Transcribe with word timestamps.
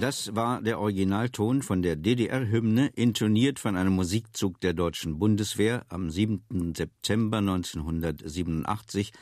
Das 0.00 0.34
war 0.34 0.60
der 0.60 0.80
Originalton 0.80 1.62
von 1.62 1.80
der 1.80 1.94
DDR-Hymne, 1.94 2.88
intoniert 2.96 3.60
von 3.60 3.76
einem 3.76 3.92
Musikzug 3.92 4.60
der 4.60 4.72
deutschen 4.72 5.20
Bundeswehr 5.20 5.86
am 5.88 6.10
7. 6.10 6.74
September 6.76 7.38
1987 7.38 9.12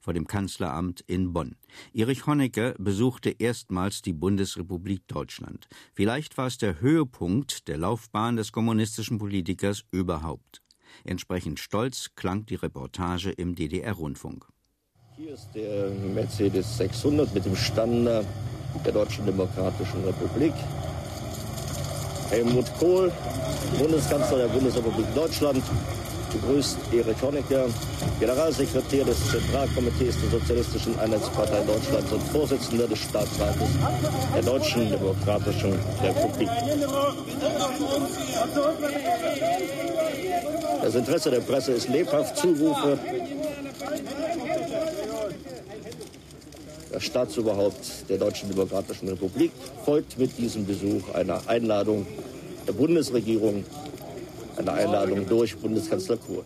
vor 0.00 0.14
dem 0.14 0.26
Kanzleramt 0.26 1.02
in 1.06 1.34
Bonn. 1.34 1.56
Erich 1.92 2.26
Honecker 2.26 2.74
besuchte 2.78 3.28
erstmals 3.30 4.00
die 4.00 4.14
Bundesrepublik 4.14 5.06
Deutschland. 5.06 5.68
Vielleicht 5.92 6.38
war 6.38 6.46
es 6.46 6.56
der 6.56 6.80
Höhepunkt 6.80 7.68
der 7.68 7.76
Laufbahn 7.76 8.36
des 8.36 8.52
kommunistischen 8.52 9.18
Politikers 9.18 9.84
überhaupt. 9.90 10.62
Entsprechend 11.04 11.60
stolz 11.60 12.10
klang 12.16 12.46
die 12.46 12.54
Reportage 12.54 13.30
im 13.30 13.54
DDR-Rundfunk. 13.54 14.46
Hier 15.14 15.34
ist 15.34 15.50
der 15.54 15.90
Mercedes 15.90 16.78
600 16.78 17.34
mit 17.34 17.44
dem 17.44 17.54
Standard 17.54 18.26
der 18.84 18.92
Deutschen 18.92 19.26
Demokratischen 19.26 20.04
Republik. 20.04 20.54
Helmut 22.30 22.66
Kohl, 22.78 23.12
Bundeskanzler 23.78 24.38
der 24.38 24.48
Bundesrepublik 24.48 25.06
Deutschland, 25.14 25.62
begrüßt 26.32 26.78
Erich 26.92 27.22
Honecker, 27.22 27.66
Generalsekretär 28.18 29.04
des 29.04 29.18
Zentralkomitees 29.30 30.16
der 30.20 30.40
Sozialistischen 30.40 30.98
Einheitspartei 30.98 31.60
Deutschlands 31.64 32.12
und 32.12 32.22
Vorsitzender 32.28 32.88
des 32.88 32.98
Staatsrates 33.00 33.68
der 34.34 34.42
Deutschen 34.42 34.90
Demokratischen 34.90 35.78
Republik. 36.02 36.48
Das 40.82 40.94
Interesse 40.94 41.30
der 41.30 41.40
Presse 41.40 41.72
ist 41.72 41.88
lebhaft. 41.88 42.36
Zurufe 42.36 42.98
das 46.92 47.04
Staatsoberhaupt 47.04 48.08
der 48.08 48.18
Deutschen 48.18 48.50
Demokratischen 48.50 49.08
Republik 49.08 49.52
folgt 49.84 50.18
mit 50.18 50.36
diesem 50.38 50.66
Besuch 50.66 51.14
einer 51.14 51.48
Einladung 51.48 52.06
der 52.66 52.72
Bundesregierung, 52.72 53.64
einer 54.56 54.74
Einladung 54.74 55.26
durch 55.26 55.56
Bundeskanzler 55.56 56.18
Kohl. 56.18 56.44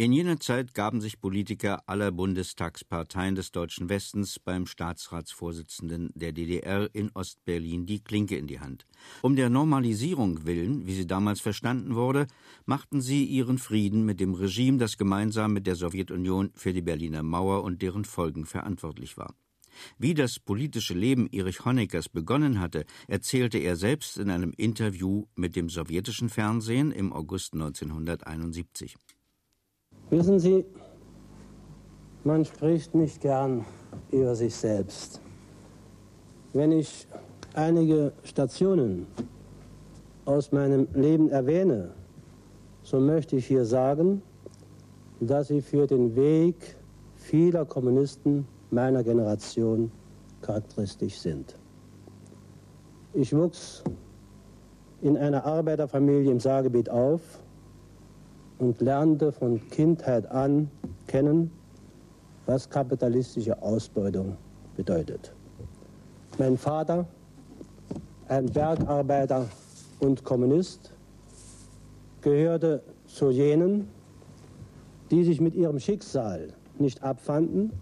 In 0.00 0.12
jener 0.14 0.40
Zeit 0.40 0.72
gaben 0.72 1.02
sich 1.02 1.20
Politiker 1.20 1.82
aller 1.86 2.10
Bundestagsparteien 2.10 3.34
des 3.34 3.52
Deutschen 3.52 3.90
Westens 3.90 4.38
beim 4.38 4.64
Staatsratsvorsitzenden 4.64 6.08
der 6.14 6.32
DDR 6.32 6.88
in 6.94 7.10
Ostberlin 7.12 7.84
die 7.84 8.02
Klinke 8.02 8.38
in 8.38 8.46
die 8.46 8.60
Hand. 8.60 8.86
Um 9.20 9.36
der 9.36 9.50
Normalisierung 9.50 10.46
willen, 10.46 10.86
wie 10.86 10.94
sie 10.94 11.06
damals 11.06 11.42
verstanden 11.42 11.96
wurde, 11.96 12.28
machten 12.64 13.02
sie 13.02 13.26
ihren 13.26 13.58
Frieden 13.58 14.06
mit 14.06 14.20
dem 14.20 14.32
Regime, 14.32 14.78
das 14.78 14.96
gemeinsam 14.96 15.52
mit 15.52 15.66
der 15.66 15.74
Sowjetunion 15.74 16.50
für 16.54 16.72
die 16.72 16.80
Berliner 16.80 17.22
Mauer 17.22 17.62
und 17.62 17.82
deren 17.82 18.06
Folgen 18.06 18.46
verantwortlich 18.46 19.18
war. 19.18 19.34
Wie 19.98 20.14
das 20.14 20.38
politische 20.38 20.94
Leben 20.94 21.28
Erich 21.32 21.64
Honeckers 21.64 22.08
begonnen 22.08 22.60
hatte, 22.60 22.84
erzählte 23.08 23.58
er 23.58 23.76
selbst 23.76 24.18
in 24.18 24.30
einem 24.30 24.52
Interview 24.56 25.26
mit 25.34 25.56
dem 25.56 25.68
sowjetischen 25.68 26.28
Fernsehen 26.28 26.92
im 26.92 27.12
August 27.12 27.54
1971. 27.54 28.96
Wissen 30.10 30.38
Sie, 30.38 30.64
man 32.24 32.44
spricht 32.44 32.94
nicht 32.94 33.20
gern 33.20 33.64
über 34.10 34.34
sich 34.34 34.54
selbst. 34.54 35.20
Wenn 36.52 36.72
ich 36.72 37.06
einige 37.54 38.12
Stationen 38.24 39.06
aus 40.24 40.52
meinem 40.52 40.88
Leben 40.94 41.28
erwähne, 41.30 41.94
so 42.82 43.00
möchte 43.00 43.36
ich 43.36 43.46
hier 43.46 43.64
sagen, 43.64 44.22
dass 45.20 45.48
sie 45.48 45.60
für 45.60 45.86
den 45.86 46.16
Weg 46.16 46.76
vieler 47.16 47.64
Kommunisten 47.64 48.46
meiner 48.72 49.02
Generation 49.02 49.90
charakteristisch 50.42 51.18
sind. 51.18 51.56
Ich 53.12 53.34
wuchs 53.34 53.82
in 55.02 55.16
einer 55.16 55.44
Arbeiterfamilie 55.44 56.30
im 56.30 56.40
Saargebiet 56.40 56.88
auf 56.88 57.20
und 58.58 58.80
lernte 58.80 59.32
von 59.32 59.60
Kindheit 59.70 60.30
an 60.30 60.70
kennen, 61.06 61.50
was 62.46 62.68
kapitalistische 62.68 63.60
Ausbeutung 63.62 64.36
bedeutet. 64.76 65.32
Mein 66.38 66.56
Vater, 66.56 67.06
ein 68.28 68.46
Bergarbeiter 68.46 69.48
und 69.98 70.24
Kommunist, 70.24 70.92
gehörte 72.20 72.82
zu 73.06 73.30
jenen, 73.30 73.88
die 75.10 75.24
sich 75.24 75.40
mit 75.40 75.54
ihrem 75.54 75.80
Schicksal 75.80 76.52
nicht 76.78 77.02
abfanden 77.02 77.72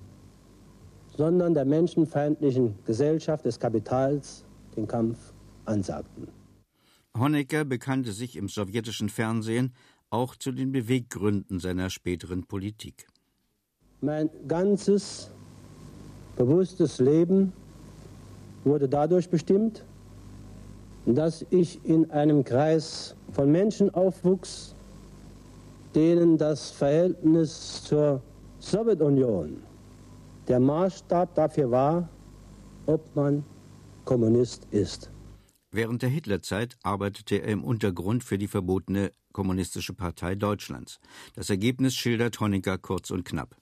sondern 1.19 1.53
der 1.53 1.65
menschenfeindlichen 1.65 2.77
Gesellschaft 2.87 3.45
des 3.45 3.59
Kapitals 3.59 4.45
den 4.77 4.87
Kampf 4.87 5.19
ansagten. 5.65 6.29
Honecker 7.19 7.65
bekannte 7.65 8.12
sich 8.12 8.37
im 8.37 8.49
sowjetischen 8.49 9.09
Fernsehen 9.09 9.75
auch 10.11 10.37
zu 10.37 10.53
den 10.53 10.71
Beweggründen 10.71 11.59
seiner 11.59 11.91
späteren 11.91 12.45
Politik. 12.45 13.09
Mein 14.01 14.31
ganzes 14.47 15.33
bewusstes 16.37 17.01
Leben 17.01 17.53
wurde 18.62 18.89
dadurch 18.89 19.29
bestimmt, 19.29 19.85
dass 21.05 21.45
ich 21.50 21.85
in 21.85 22.09
einem 22.12 22.45
Kreis 22.45 23.17
von 23.33 23.50
Menschen 23.50 23.93
aufwuchs, 23.93 24.77
denen 25.97 26.39
das 26.39 26.71
Verhältnis 26.71 27.83
zur 27.83 28.23
Sowjetunion 28.61 29.68
der 30.49 30.61
Maßstab 30.61 31.35
dafür 31.35 31.71
war, 31.71 32.09
ob 32.87 33.15
man 33.15 33.45
Kommunist 34.05 34.67
ist. 34.71 35.11
Während 35.71 36.01
der 36.01 36.09
Hitlerzeit 36.09 36.77
arbeitete 36.83 37.37
er 37.37 37.49
im 37.49 37.63
Untergrund 37.63 38.25
für 38.25 38.39
die 38.39 38.49
verbotene 38.49 39.13
Kommunistische 39.33 39.93
Partei 39.93 40.35
Deutschlands. 40.35 40.99
Das 41.35 41.51
Ergebnis 41.51 41.95
schildert 41.95 42.41
Honecker 42.41 42.79
kurz 42.79 43.11
und 43.11 43.25
knapp. 43.25 43.55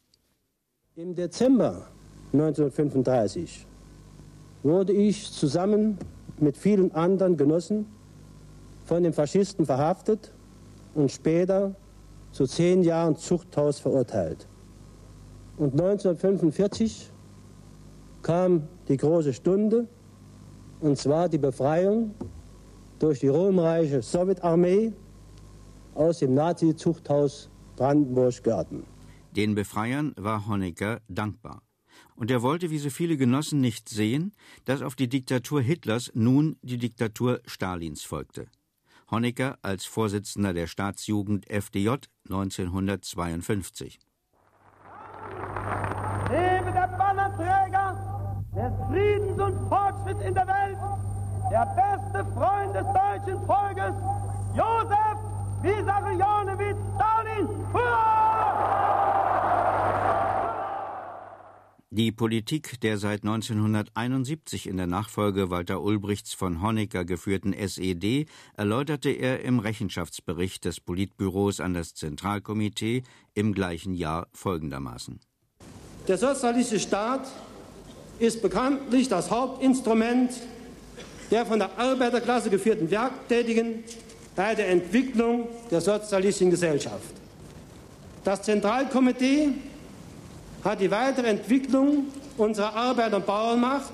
Im 0.95 1.15
Dezember 1.15 1.89
1935 2.33 3.67
wurde 4.63 4.93
ich 4.93 5.31
zusammen 5.33 5.99
mit 6.39 6.57
vielen 6.57 6.93
anderen 6.93 7.37
Genossen 7.37 7.87
von 8.85 9.03
den 9.03 9.13
Faschisten 9.13 9.67
verhaftet 9.67 10.33
und 10.95 11.11
später 11.11 11.75
zu 12.31 12.47
zehn 12.47 12.83
Jahren 12.83 13.17
Zuchthaus 13.17 13.81
verurteilt. 13.81 14.47
Und 15.56 15.72
1945 15.72 17.11
kam 18.22 18.69
die 18.89 18.97
große 18.97 19.33
Stunde, 19.33 19.89
und 20.81 20.99
zwar 20.99 21.28
die 21.28 21.39
Befreiung 21.39 22.15
durch 22.99 23.21
die 23.21 23.28
ruhmreiche 23.28 24.03
Sowjetarmee 24.03 24.93
aus 25.94 26.19
dem 26.19 26.34
Nazi-Zuchthaus 26.34 27.49
Brandenburg-Görten. 27.77 28.84
Den 29.34 29.55
Befreiern 29.55 30.12
war 30.17 30.47
Honecker 30.47 31.00
dankbar. 31.09 31.62
Und 32.15 32.31
er 32.31 32.43
wollte, 32.43 32.71
wie 32.71 32.78
so 32.78 32.91
viele 32.91 33.17
Genossen, 33.17 33.61
nicht 33.61 33.88
sehen, 33.88 34.33
dass 34.65 34.83
auf 34.83 34.94
die 34.94 35.09
Diktatur 35.09 35.61
Hitlers 35.62 36.11
nun 36.15 36.56
die 36.62 36.78
Diktatur 36.78 37.41
Stalins 37.47 38.03
folgte. 38.03 38.47
Honecker 39.11 39.58
als 39.62 39.85
Vorsitzender 39.85 40.53
der 40.53 40.67
Staatsjugend 40.67 41.49
FDJ 41.50 41.91
1952. 42.29 43.99
Fortschritts 50.06 50.26
in 50.26 50.35
der 50.35 50.47
Welt, 50.47 50.79
der 51.50 51.67
beste 51.75 52.25
Freund 52.32 52.75
des 52.75 52.87
deutschen 52.87 53.47
Volkes, 53.47 53.94
Josef 54.55 55.19
Vissarionowitsch 55.62 56.76
Stalin. 56.94 57.49
Die 61.91 62.12
Politik 62.12 62.81
der 62.82 62.99
seit 62.99 63.23
1971 63.23 64.67
in 64.67 64.76
der 64.76 64.87
Nachfolge 64.87 65.50
Walter 65.50 65.81
Ulbrichts 65.81 66.35
von 66.35 66.61
Honecker 66.61 67.05
geführten 67.05 67.55
SED 67.55 68.26
erläuterte 68.55 69.11
er 69.11 69.41
im 69.43 69.61
Rechenschaftsbericht 69.61 70.64
des 70.67 70.81
Politbüros 70.81 71.58
an 71.58 71.73
das 71.73 71.94
Zentralkomitee 71.94 73.03
im 73.35 73.55
gleichen 73.55 73.94
Jahr 73.94 74.26
folgendermaßen. 74.32 75.20
Der 76.06 76.19
sozialistische 76.19 76.81
Staat 76.81 77.26
ist 78.19 78.43
bekanntlich 78.43 79.09
das 79.09 79.31
Hauptinstrument 79.31 80.33
der 81.31 81.45
von 81.45 81.59
der 81.59 81.71
Arbeiterklasse 81.77 82.51
geführten 82.51 82.91
Werktätigen 82.91 83.83
bei 84.35 84.55
der 84.55 84.69
Entwicklung 84.69 85.49
der 85.71 85.81
sozialistischen 85.81 86.51
Gesellschaft. 86.51 87.15
Das 88.23 88.43
Zentralkomitee 88.43 89.49
hat 90.63 90.81
die 90.81 90.91
weitere 90.91 91.29
Entwicklung 91.29 92.07
unserer 92.37 92.75
Arbeiter- 92.75 93.17
und 93.17 93.27
Bauernmacht, 93.27 93.93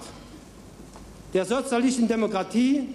der 1.33 1.45
sozialistischen 1.45 2.09
Demokratie, 2.09 2.89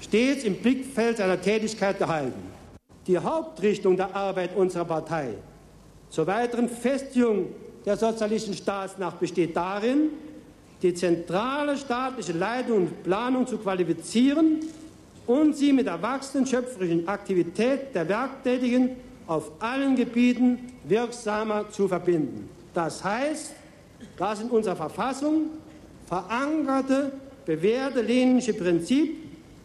stets 0.00 0.44
im 0.44 0.56
Blickfeld 0.56 1.16
seiner 1.16 1.40
Tätigkeit 1.40 1.98
gehalten. 1.98 2.42
Die 3.06 3.18
Hauptrichtung 3.18 3.96
der 3.96 4.14
Arbeit 4.14 4.54
unserer 4.54 4.84
Partei 4.84 5.34
zur 6.10 6.26
weiteren 6.26 6.68
Festigung 6.68 7.46
der 7.84 7.96
sozialistischen 7.96 8.56
Staatsmacht 8.56 9.18
besteht 9.20 9.56
darin, 9.56 10.10
die 10.82 10.94
zentrale 10.94 11.76
staatliche 11.76 12.32
Leitung 12.32 12.78
und 12.78 13.02
Planung 13.02 13.46
zu 13.46 13.58
qualifizieren 13.58 14.60
und 15.26 15.56
sie 15.56 15.72
mit 15.72 15.86
der 15.86 16.00
wachsenden 16.00 16.46
schöpferischen 16.46 17.06
Aktivität 17.08 17.94
der 17.94 18.08
Werktätigen 18.08 18.90
auf 19.26 19.50
allen 19.58 19.96
Gebieten 19.96 20.72
wirksamer 20.84 21.68
zu 21.70 21.88
verbinden. 21.88 22.48
Das 22.72 23.02
heißt, 23.02 23.52
das 24.16 24.40
in 24.40 24.50
unserer 24.50 24.76
Verfassung 24.76 25.50
verankerte, 26.06 27.12
bewährte 27.44 28.00
leninische 28.00 28.54
Prinzip 28.54 29.16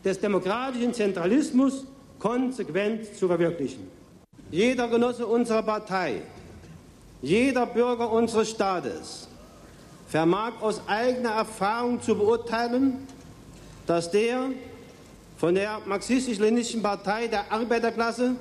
des 0.03 0.19
demokratischen 0.19 0.93
Zentralismus 0.93 1.85
konsequent 2.19 3.15
zu 3.15 3.27
verwirklichen. 3.27 3.87
Jeder 4.51 4.87
Genosse 4.87 5.25
unserer 5.25 5.63
Partei, 5.63 6.21
jeder 7.21 7.65
Bürger 7.65 8.11
unseres 8.11 8.49
Staates 8.49 9.27
vermag 10.07 10.53
aus 10.61 10.81
eigener 10.87 11.31
Erfahrung 11.31 12.01
zu 12.01 12.15
beurteilen, 12.15 13.07
dass 13.85 14.11
der 14.11 14.51
von 15.37 15.55
der 15.55 15.81
marxistisch-leninischen 15.85 16.81
Partei 16.81 17.27
der 17.27 17.51
Arbeiterklasse 17.51 18.35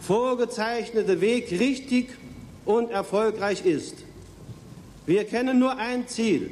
vorgezeichnete 0.00 1.20
Weg 1.20 1.50
richtig 1.52 2.08
und 2.64 2.90
erfolgreich 2.90 3.64
ist. 3.64 3.96
Wir 5.06 5.24
kennen 5.24 5.58
nur 5.58 5.76
ein 5.76 6.08
Ziel. 6.08 6.50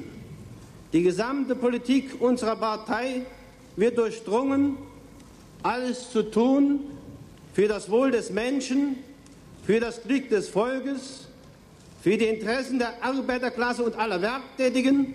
Die 0.93 1.03
gesamte 1.03 1.57
Politik 1.57 2.21
unserer 2.21 2.55
Partei 2.55 3.23
wird 3.75 3.99
durchdrungen, 3.99 4.77
alles 5.65 6.11
zu 6.11 6.23
tun 6.23 6.81
für 7.53 7.67
das 7.67 7.91
Wohl 7.91 8.13
des 8.13 8.31
Menschen, 8.31 8.97
für 9.67 9.81
das 9.81 10.03
Glück 10.03 10.29
des 10.29 10.49
Volkes, 10.49 11.27
für 12.05 12.19
die 12.19 12.27
Interessen 12.27 12.79
der 12.79 13.03
Arbeiterklasse 13.03 13.83
und 13.83 13.97
aller 13.97 14.21
Werktätigen. 14.21 15.15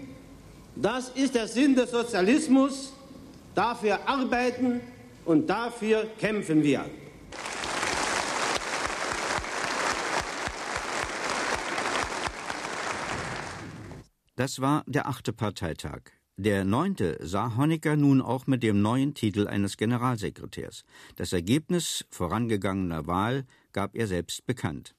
Das 0.75 1.09
ist 1.09 1.35
der 1.35 1.47
Sinn 1.47 1.75
des 1.75 1.91
Sozialismus. 1.91 2.93
Dafür 3.53 3.99
arbeiten 4.07 4.81
und 5.23 5.47
dafür 5.47 6.07
kämpfen 6.17 6.63
wir. 6.63 6.85
Das 14.35 14.59
war 14.59 14.83
der 14.87 15.07
achte 15.07 15.31
Parteitag. 15.31 16.01
Der 16.37 16.63
neunte 16.63 17.19
sah 17.21 17.55
Honecker 17.55 17.97
nun 17.97 18.19
auch 18.19 18.47
mit 18.47 18.63
dem 18.63 18.81
neuen 18.81 19.13
Titel 19.13 19.47
eines 19.47 19.77
Generalsekretärs. 19.77 20.85
Das 21.17 21.33
Ergebnis 21.33 22.05
vorangegangener 22.09 23.05
Wahl 23.05 23.45
gab 23.73 23.95
er 23.95 24.07
selbst 24.07 24.47
bekannt. 24.47 24.95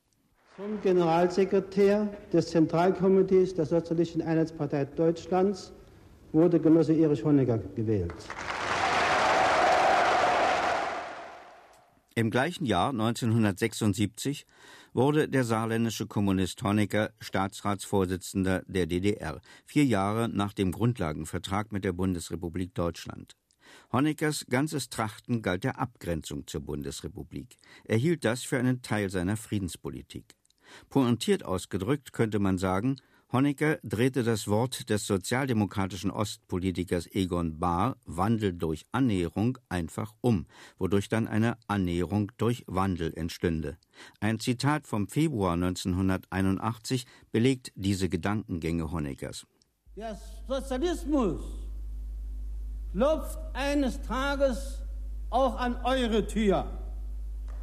Zum 0.60 0.78
Generalsekretär 0.82 2.12
des 2.30 2.48
Zentralkomitees 2.48 3.54
der 3.54 3.64
Sozialistischen 3.64 4.20
Einheitspartei 4.20 4.84
Deutschlands 4.84 5.72
wurde 6.32 6.60
Genosse 6.60 6.92
Erich 6.92 7.24
Honecker 7.24 7.56
gewählt. 7.56 8.12
Im 12.14 12.30
gleichen 12.30 12.66
Jahr 12.66 12.90
1976 12.90 14.44
wurde 14.92 15.30
der 15.30 15.44
saarländische 15.44 16.06
Kommunist 16.06 16.62
Honecker 16.62 17.08
Staatsratsvorsitzender 17.20 18.62
der 18.66 18.84
DDR, 18.84 19.40
vier 19.64 19.86
Jahre 19.86 20.28
nach 20.28 20.52
dem 20.52 20.72
Grundlagenvertrag 20.72 21.72
mit 21.72 21.84
der 21.84 21.94
Bundesrepublik 21.94 22.74
Deutschland. 22.74 23.34
Honeckers 23.94 24.44
ganzes 24.50 24.90
Trachten 24.90 25.40
galt 25.40 25.64
der 25.64 25.78
Abgrenzung 25.78 26.46
zur 26.46 26.60
Bundesrepublik. 26.60 27.56
Er 27.84 27.96
hielt 27.96 28.26
das 28.26 28.42
für 28.42 28.58
einen 28.58 28.82
Teil 28.82 29.08
seiner 29.08 29.38
Friedenspolitik. 29.38 30.36
Pointiert 30.88 31.44
ausgedrückt 31.44 32.12
könnte 32.12 32.38
man 32.38 32.58
sagen, 32.58 32.96
Honecker 33.32 33.78
drehte 33.84 34.24
das 34.24 34.48
Wort 34.48 34.90
des 34.90 35.06
sozialdemokratischen 35.06 36.10
Ostpolitikers 36.10 37.06
Egon 37.14 37.60
Bahr 37.60 37.96
Wandel 38.04 38.52
durch 38.52 38.86
Annäherung 38.90 39.56
einfach 39.68 40.14
um, 40.20 40.46
wodurch 40.78 41.08
dann 41.08 41.28
eine 41.28 41.56
Annäherung 41.68 42.32
durch 42.38 42.64
Wandel 42.66 43.14
entstünde. 43.14 43.78
Ein 44.18 44.40
Zitat 44.40 44.88
vom 44.88 45.06
Februar 45.06 45.52
1981 45.52 47.06
belegt 47.30 47.70
diese 47.76 48.08
Gedankengänge 48.08 48.90
Honeckers. 48.90 49.46
Der 49.96 50.18
Sozialismus 50.48 51.40
klopft 52.92 53.38
eines 53.52 54.02
Tages 54.02 54.82
auch 55.30 55.56
an 55.56 55.76
eure 55.84 56.26
Tür. 56.26 56.66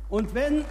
Und 0.07 0.33
wenn 0.33 0.63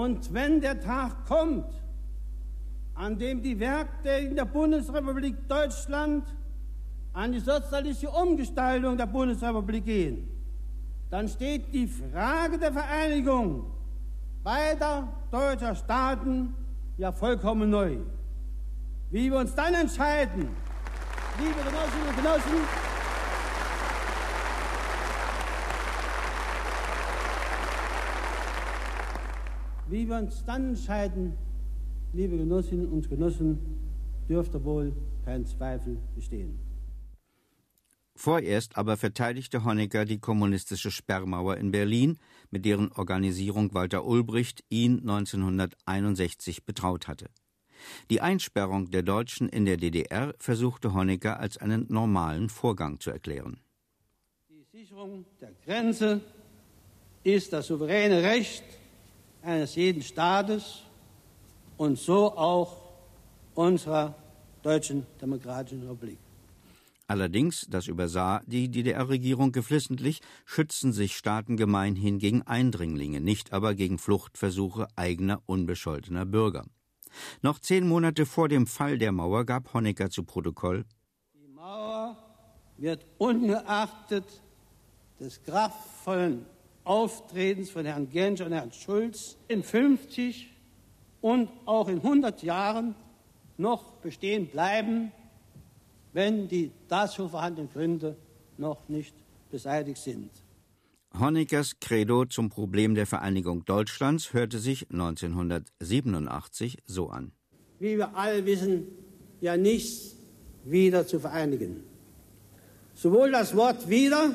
Und 0.00 0.32
wenn 0.32 0.62
der 0.62 0.80
Tag 0.80 1.26
kommt, 1.26 1.66
an 2.94 3.18
dem 3.18 3.42
die 3.42 3.60
Werktätigen 3.60 4.34
der 4.34 4.46
Bundesrepublik 4.46 5.46
Deutschland 5.46 6.24
an 7.12 7.32
die 7.32 7.40
sozialistische 7.40 8.08
Umgestaltung 8.08 8.96
der 8.96 9.04
Bundesrepublik 9.04 9.84
gehen, 9.84 10.26
dann 11.10 11.28
steht 11.28 11.74
die 11.74 11.86
Frage 11.86 12.56
der 12.56 12.72
Vereinigung 12.72 13.66
beider 14.42 15.06
deutscher 15.30 15.74
Staaten 15.74 16.54
ja 16.96 17.12
vollkommen 17.12 17.68
neu. 17.68 17.98
Wie 19.10 19.30
wir 19.30 19.38
uns 19.38 19.54
dann 19.54 19.74
entscheiden, 19.74 20.48
liebe 21.38 21.60
Genossinnen 21.62 22.08
und 22.08 22.16
Genossen, 22.16 22.89
Wie 29.90 30.08
wir 30.08 30.18
uns 30.18 30.44
dann 30.44 30.68
entscheiden, 30.68 31.36
liebe 32.12 32.36
Genossinnen 32.36 32.86
und 32.86 33.10
Genossen, 33.10 33.58
dürfte 34.28 34.62
wohl 34.64 34.92
kein 35.24 35.44
Zweifel 35.44 35.98
bestehen. 36.14 36.60
Vorerst 38.14 38.76
aber 38.76 38.96
verteidigte 38.96 39.64
Honecker 39.64 40.04
die 40.04 40.20
kommunistische 40.20 40.92
Sperrmauer 40.92 41.56
in 41.56 41.72
Berlin, 41.72 42.18
mit 42.52 42.64
deren 42.66 42.92
Organisierung 42.92 43.74
Walter 43.74 44.04
Ulbricht 44.04 44.62
ihn 44.68 45.00
1961 45.00 46.64
betraut 46.64 47.08
hatte. 47.08 47.26
Die 48.10 48.20
Einsperrung 48.20 48.92
der 48.92 49.02
Deutschen 49.02 49.48
in 49.48 49.64
der 49.64 49.76
DDR 49.76 50.34
versuchte 50.38 50.94
Honecker 50.94 51.40
als 51.40 51.56
einen 51.56 51.86
normalen 51.88 52.48
Vorgang 52.48 53.00
zu 53.00 53.10
erklären. 53.10 53.58
Die 54.50 54.62
Sicherung 54.70 55.24
der 55.40 55.50
Grenze 55.64 56.20
ist 57.24 57.52
das 57.52 57.66
souveräne 57.66 58.22
Recht 58.22 58.62
eines 59.42 59.74
jeden 59.74 60.02
Staates 60.02 60.82
und 61.76 61.98
so 61.98 62.36
auch 62.36 62.76
unserer 63.54 64.14
Deutschen 64.62 65.06
Demokratischen 65.20 65.82
Republik. 65.82 66.18
Allerdings, 67.06 67.66
das 67.68 67.88
übersah 67.88 68.40
die 68.46 68.70
DDR-Regierung 68.70 69.50
geflissentlich, 69.50 70.20
schützen 70.44 70.92
sich 70.92 71.16
Staaten 71.16 71.56
gemeinhin 71.56 72.20
gegen 72.20 72.42
Eindringlinge, 72.42 73.20
nicht 73.20 73.52
aber 73.52 73.74
gegen 73.74 73.98
Fluchtversuche 73.98 74.86
eigener 74.94 75.42
unbescholtener 75.46 76.24
Bürger. 76.24 76.64
Noch 77.42 77.58
zehn 77.58 77.88
Monate 77.88 78.26
vor 78.26 78.48
dem 78.48 78.68
Fall 78.68 78.96
der 78.96 79.10
Mauer 79.10 79.44
gab 79.44 79.74
Honecker 79.74 80.10
zu 80.10 80.22
Protokoll 80.22 80.84
Die 81.34 81.48
Mauer 81.48 82.16
wird 82.76 83.04
ungeachtet 83.18 84.24
des 85.18 85.42
kraftvollen 85.42 86.46
Auftretens 86.84 87.70
von 87.70 87.84
Herrn 87.84 88.08
Genscher 88.10 88.46
und 88.46 88.52
Herrn 88.52 88.72
Schulz 88.72 89.36
in 89.48 89.62
50 89.62 90.50
und 91.20 91.48
auch 91.66 91.88
in 91.88 91.98
100 91.98 92.42
Jahren 92.42 92.94
noch 93.58 93.92
bestehen 93.96 94.46
bleiben, 94.46 95.12
wenn 96.12 96.48
die 96.48 96.72
dazu 96.88 97.28
vorhandenen 97.28 97.70
Gründe 97.72 98.16
noch 98.56 98.88
nicht 98.88 99.14
beseitigt 99.50 99.98
sind. 99.98 100.30
Honeckers 101.18 101.80
Credo 101.80 102.24
zum 102.24 102.50
Problem 102.50 102.94
der 102.94 103.06
Vereinigung 103.06 103.64
Deutschlands 103.64 104.32
hörte 104.32 104.58
sich 104.58 104.90
1987 104.90 106.78
so 106.86 107.08
an. 107.08 107.32
Wie 107.80 107.98
wir 107.98 108.16
alle 108.16 108.46
wissen, 108.46 108.86
ja 109.40 109.56
nichts 109.56 110.16
wieder 110.64 111.06
zu 111.06 111.18
vereinigen. 111.18 111.82
Sowohl 112.94 113.32
das 113.32 113.56
Wort 113.56 113.88
wieder 113.88 114.30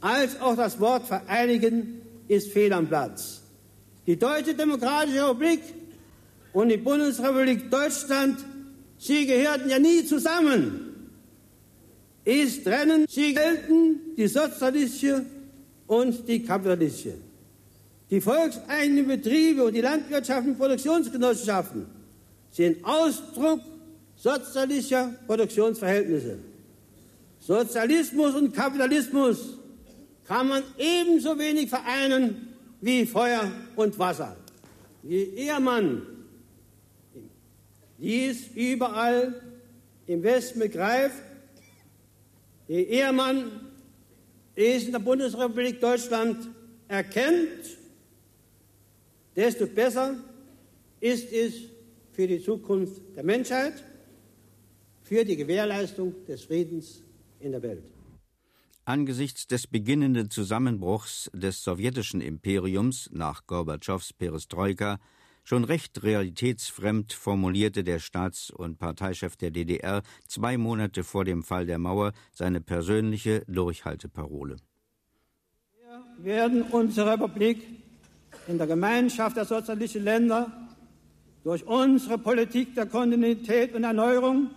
als 0.00 0.40
auch 0.40 0.56
das 0.56 0.78
Wort 0.80 1.06
vereinigen 1.06 2.00
ist 2.28 2.52
fehl 2.52 2.72
am 2.72 2.86
Platz. 2.86 3.42
Die 4.06 4.18
Deutsche 4.18 4.54
Demokratische 4.54 5.28
Republik 5.28 5.60
und 6.52 6.68
die 6.68 6.76
Bundesrepublik 6.76 7.70
Deutschland, 7.70 8.38
sie 8.98 9.26
gehörten 9.26 9.68
ja 9.68 9.78
nie 9.78 10.04
zusammen. 10.04 11.10
Es 12.24 12.62
trennen, 12.62 13.06
sie 13.08 13.34
gelten 13.34 14.14
die 14.16 14.26
sozialistische 14.26 15.24
und 15.86 16.28
die 16.28 16.42
kapitalistische. 16.42 17.14
Die 18.10 18.20
volkseigenen 18.20 19.06
Betriebe 19.06 19.64
und 19.64 19.74
die 19.74 19.80
landwirtschaftlichen 19.80 20.56
Produktionsgenossenschaften 20.56 21.86
sind 22.50 22.84
Ausdruck 22.84 23.60
sozialistischer 24.16 25.14
Produktionsverhältnisse. 25.26 26.38
Sozialismus 27.40 28.34
und 28.34 28.54
Kapitalismus 28.54 29.57
kann 30.28 30.46
man 30.46 30.62
ebenso 30.76 31.38
wenig 31.38 31.70
vereinen 31.70 32.54
wie 32.82 33.06
Feuer 33.06 33.50
und 33.76 33.98
Wasser. 33.98 34.36
Je 35.02 35.24
eher 35.24 35.58
man 35.58 36.02
dies 37.96 38.48
überall 38.54 39.40
im 40.06 40.22
Westen 40.22 40.60
begreift, 40.60 41.22
je 42.68 42.84
eher 42.84 43.12
man 43.12 43.50
es 44.54 44.84
in 44.84 44.92
der 44.92 44.98
Bundesrepublik 44.98 45.80
Deutschland 45.80 46.50
erkennt, 46.88 47.78
desto 49.34 49.66
besser 49.66 50.16
ist 51.00 51.32
es 51.32 51.54
für 52.12 52.26
die 52.26 52.42
Zukunft 52.42 53.00
der 53.16 53.24
Menschheit, 53.24 53.82
für 55.04 55.24
die 55.24 55.36
Gewährleistung 55.36 56.14
des 56.26 56.44
Friedens 56.44 57.02
in 57.40 57.52
der 57.52 57.62
Welt. 57.62 57.97
Angesichts 58.88 59.46
des 59.46 59.66
beginnenden 59.66 60.30
Zusammenbruchs 60.30 61.30
des 61.34 61.62
sowjetischen 61.62 62.22
Imperiums 62.22 63.10
nach 63.12 63.46
Gorbatschows 63.46 64.14
Perestroika 64.14 64.98
schon 65.44 65.64
recht 65.64 66.02
realitätsfremd 66.02 67.12
formulierte 67.12 67.84
der 67.84 67.98
Staats- 67.98 68.48
und 68.48 68.78
Parteichef 68.78 69.36
der 69.36 69.50
DDR 69.50 70.00
zwei 70.26 70.56
Monate 70.56 71.04
vor 71.04 71.26
dem 71.26 71.42
Fall 71.42 71.66
der 71.66 71.76
Mauer 71.78 72.14
seine 72.32 72.62
persönliche 72.62 73.44
Durchhalteparole. 73.46 74.56
Wir 76.16 76.32
werden 76.32 76.62
unsere 76.62 77.12
Republik 77.12 77.66
in 78.46 78.56
der 78.56 78.68
Gemeinschaft 78.68 79.36
der 79.36 79.44
sozialistischen 79.44 80.04
Länder 80.04 80.50
durch 81.44 81.62
unsere 81.66 82.16
Politik 82.16 82.74
der 82.74 82.86
Kontinuität 82.86 83.74
und 83.74 83.84
Erneuerung 83.84 84.48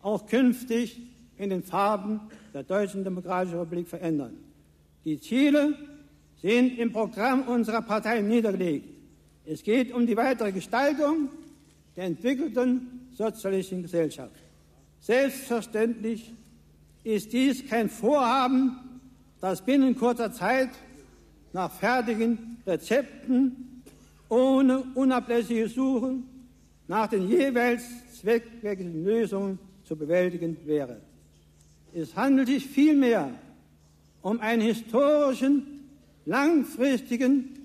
auch 0.00 0.26
künftig 0.26 0.98
in 1.36 1.50
den 1.50 1.62
Farben 1.62 2.20
der 2.56 2.62
Deutschen 2.62 3.04
Demokratischen 3.04 3.58
Republik 3.58 3.86
verändern. 3.86 4.34
Die 5.04 5.20
Ziele 5.20 5.74
sind 6.40 6.78
im 6.78 6.90
Programm 6.90 7.42
unserer 7.42 7.82
Partei 7.82 8.22
niedergelegt. 8.22 8.88
Es 9.44 9.62
geht 9.62 9.92
um 9.92 10.06
die 10.06 10.16
weitere 10.16 10.52
Gestaltung 10.52 11.28
der 11.94 12.04
entwickelten 12.04 13.10
sozialistischen 13.12 13.82
Gesellschaft. 13.82 14.36
Selbstverständlich 15.00 16.32
ist 17.04 17.30
dies 17.34 17.68
kein 17.68 17.90
Vorhaben, 17.90 18.78
das 19.38 19.60
binnen 19.60 19.94
kurzer 19.94 20.32
Zeit 20.32 20.70
nach 21.52 21.70
fertigen 21.70 22.56
Rezepten 22.66 23.82
ohne 24.30 24.82
unablässiges 24.94 25.74
Suchen 25.74 26.24
nach 26.88 27.06
den 27.06 27.28
jeweils 27.28 27.84
zweckmäßigen 28.18 29.04
Lösungen 29.04 29.58
zu 29.84 29.94
bewältigen 29.94 30.56
wäre. 30.64 31.02
Es 31.98 32.14
handelt 32.14 32.48
sich 32.48 32.66
vielmehr 32.66 33.30
um 34.20 34.38
einen 34.40 34.60
historischen, 34.60 35.88
langfristigen 36.26 37.58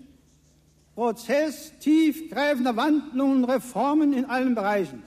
Prozess 0.95 1.73
tiefgreifender 1.79 2.77
Wandlungen 2.77 3.43
und 3.43 3.49
Reformen 3.49 4.13
in 4.13 4.23
allen 4.23 4.55
Bereichen. 4.55 5.03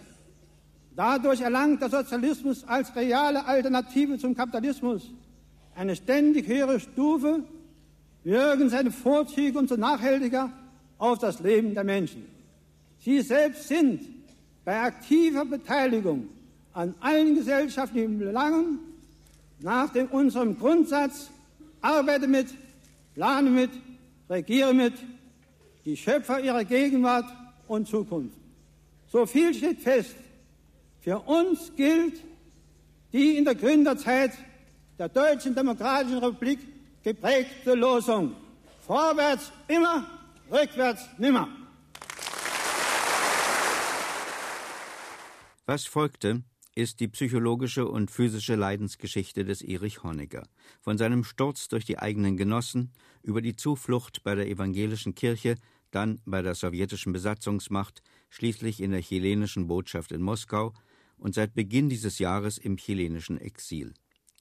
Dadurch 0.94 1.40
erlangt 1.40 1.80
der 1.80 1.88
Sozialismus 1.88 2.64
als 2.64 2.94
reale 2.94 3.46
Alternative 3.46 4.18
zum 4.18 4.34
Kapitalismus 4.34 5.10
eine 5.74 5.96
ständig 5.96 6.46
höhere 6.46 6.78
Stufe, 6.78 7.44
wirken 8.24 8.68
seine 8.68 8.90
Vorzüge 8.90 9.58
umso 9.58 9.78
nachhaltiger 9.78 10.52
auf 10.98 11.18
das 11.18 11.40
Leben 11.40 11.72
der 11.72 11.84
Menschen. 11.84 12.26
Sie 12.98 13.22
selbst 13.22 13.68
sind 13.68 14.02
bei 14.66 14.78
aktiver 14.82 15.46
Beteiligung 15.46 16.28
an 16.74 16.94
allen 17.00 17.34
gesellschaftlichen 17.34 18.18
Belangen 18.18 18.80
nach 19.61 19.90
dem, 19.90 20.06
unserem 20.08 20.58
Grundsatz, 20.58 21.30
arbeite 21.80 22.26
mit, 22.26 22.49
plane 23.14 23.50
mit, 23.50 23.70
regiere 24.28 24.75
mit, 24.75 24.94
die 25.84 25.96
Schöpfer 25.96 26.40
ihrer 26.40 26.64
Gegenwart 26.64 27.26
und 27.68 27.87
Zukunft. 27.87 28.37
So 29.06 29.26
viel 29.26 29.54
steht 29.54 29.80
fest. 29.80 30.16
Für 31.00 31.18
uns 31.20 31.73
gilt 31.76 32.20
die 33.12 33.37
in 33.37 33.44
der 33.44 33.54
Gründerzeit 33.54 34.32
der 34.99 35.08
Deutschen 35.08 35.54
Demokratischen 35.54 36.18
Republik 36.18 36.58
geprägte 37.02 37.75
Losung. 37.75 38.34
Vorwärts 38.80 39.52
immer, 39.68 40.06
rückwärts 40.50 41.06
nimmer. 41.18 41.49
Was 45.66 45.87
folgte, 45.87 46.42
ist 46.74 47.00
die 47.00 47.08
psychologische 47.08 47.86
und 47.86 48.10
physische 48.10 48.56
Leidensgeschichte 48.56 49.44
des 49.44 49.62
Erich 49.62 50.02
Honecker. 50.02 50.46
Von 50.80 50.98
seinem 50.98 51.22
Sturz 51.22 51.68
durch 51.68 51.84
die 51.84 51.98
eigenen 51.98 52.36
Genossen, 52.36 52.92
über 53.22 53.40
die 53.40 53.54
Zuflucht 53.54 54.22
bei 54.24 54.34
der 54.34 54.48
evangelischen 54.48 55.14
Kirche, 55.14 55.56
dann 55.90 56.20
bei 56.24 56.42
der 56.42 56.56
sowjetischen 56.56 57.12
Besatzungsmacht, 57.12 58.02
schließlich 58.28 58.80
in 58.80 58.90
der 58.90 59.02
chilenischen 59.02 59.68
Botschaft 59.68 60.10
in 60.10 60.22
Moskau 60.22 60.74
und 61.16 61.34
seit 61.34 61.54
Beginn 61.54 61.88
dieses 61.88 62.18
Jahres 62.18 62.58
im 62.58 62.76
chilenischen 62.76 63.38
Exil. 63.38 63.94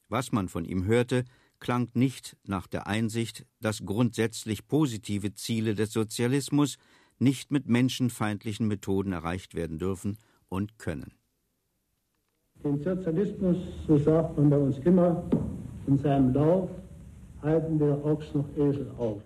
Was 0.09 0.31
man 0.31 0.49
von 0.49 0.65
ihm 0.65 0.85
hörte, 0.85 1.25
klang 1.59 1.89
nicht 1.93 2.35
nach 2.43 2.65
der 2.67 2.87
Einsicht, 2.87 3.45
dass 3.61 3.85
grundsätzlich 3.85 4.67
positive 4.67 5.33
Ziele 5.35 5.75
des 5.75 5.93
Sozialismus 5.93 6.77
nicht 7.19 7.51
mit 7.51 7.67
menschenfeindlichen 7.67 8.67
Methoden 8.67 9.13
erreicht 9.13 9.53
werden 9.53 9.77
dürfen 9.77 10.17
und 10.49 10.79
können. 10.79 11.13
Den 12.63 12.81
Sozialismus, 12.81 13.57
so 13.87 13.97
sagt 13.97 14.37
man 14.37 14.49
bei 14.49 14.57
uns 14.57 14.77
immer, 14.79 15.23
in 15.85 15.97
seinem 15.97 16.33
Lauf 16.33 16.69
halten 17.41 17.77
weder 17.79 18.05
Ochs 18.05 18.33
noch 18.33 18.47
Esel 18.55 18.89
auf. 18.97 19.21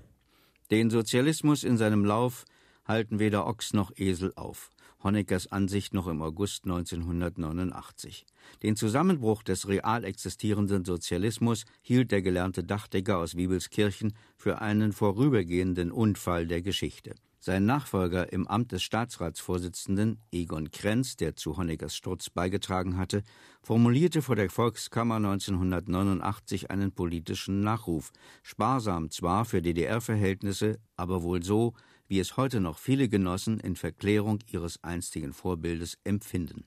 Den 0.72 0.90
Sozialismus 0.90 1.64
in 1.64 1.78
seinem 1.78 2.04
Lauf 2.04 2.46
halten 2.86 3.20
weder 3.20 3.46
Ochs 3.46 3.74
noch 3.74 3.92
Esel 3.96 4.34
auf. 4.36 4.72
Honeckers 5.04 5.52
Ansicht 5.52 5.94
noch 5.94 6.08
im 6.08 6.24
August 6.24 6.66
1989. 6.66 8.26
Den 8.64 8.76
Zusammenbruch 8.76 9.44
des 9.44 9.68
real 9.68 10.04
existierenden 10.04 10.84
Sozialismus 10.84 11.66
hielt 11.82 12.12
der 12.12 12.24
gelernte 12.24 12.64
Dachdecker 12.64 13.20
aus 13.20 13.36
Wiebelskirchen 13.36 14.14
für 14.36 14.62
einen 14.62 14.94
vorübergehenden 14.94 15.92
Unfall 15.92 16.48
der 16.48 16.64
Geschichte. 16.64 17.14
Sein 17.40 17.66
Nachfolger 17.66 18.34
im 18.34 18.48
Amt 18.48 18.72
des 18.72 18.82
Staatsratsvorsitzenden, 18.82 20.20
Egon 20.32 20.72
Krenz, 20.72 21.18
der 21.18 21.36
zu 21.36 21.56
Honeckers 21.56 21.96
Sturz 21.96 22.32
beigetragen 22.32 22.98
hatte, 22.98 23.22
formulierte 23.62 24.24
vor 24.24 24.36
der 24.36 24.50
Volkskammer 24.50 25.18
1989 25.18 26.72
einen 26.72 26.92
politischen 26.94 27.62
Nachruf, 27.62 28.12
sparsam 28.42 29.12
zwar 29.12 29.46
für 29.46 29.62
DDR-Verhältnisse, 29.62 30.80
aber 30.96 31.22
wohl 31.22 31.44
so, 31.44 31.74
wie 32.08 32.20
es 32.20 32.38
heute 32.38 32.60
noch 32.60 32.80
viele 32.80 33.08
Genossen 33.08 33.60
in 33.60 33.76
Verklärung 33.76 34.40
ihres 34.52 34.84
einstigen 34.84 35.32
Vorbildes 35.32 36.00
empfinden. 36.04 36.66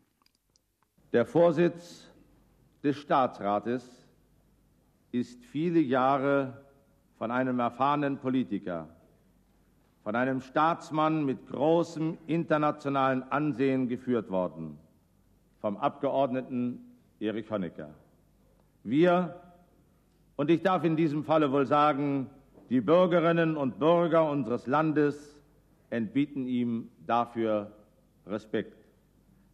Der 1.12 1.26
Vorsitz 1.26 2.04
des 2.84 2.96
Staatsrates 2.96 3.84
ist 5.10 5.44
viele 5.44 5.80
Jahre 5.80 6.64
von 7.18 7.32
einem 7.32 7.58
erfahrenen 7.58 8.18
Politiker 8.18 8.88
von 10.10 10.16
einem 10.16 10.40
Staatsmann 10.40 11.24
mit 11.24 11.46
großem 11.46 12.18
internationalen 12.26 13.22
Ansehen 13.30 13.86
geführt 13.86 14.28
worden, 14.28 14.76
vom 15.60 15.76
Abgeordneten 15.76 16.80
Erich 17.20 17.48
Honecker. 17.48 17.90
Wir, 18.82 19.40
und 20.34 20.50
ich 20.50 20.62
darf 20.62 20.82
in 20.82 20.96
diesem 20.96 21.22
Falle 21.22 21.52
wohl 21.52 21.64
sagen, 21.64 22.28
die 22.70 22.80
Bürgerinnen 22.80 23.56
und 23.56 23.78
Bürger 23.78 24.28
unseres 24.28 24.66
Landes 24.66 25.40
entbieten 25.90 26.44
ihm 26.48 26.90
dafür 27.06 27.70
Respekt. 28.26 28.84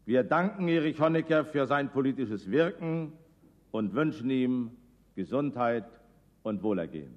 Wir 0.07 0.25
danken 0.25 0.69
Erich 0.69 0.99
Honecker 0.99 1.45
für 1.45 1.67
sein 1.67 1.91
politisches 1.91 2.51
Wirken 2.51 3.13
und 3.73 3.93
wünschen 3.93 4.31
ihm 4.31 4.71
Gesundheit 5.17 5.85
und 6.45 6.63
Wohlergehen. 6.63 7.15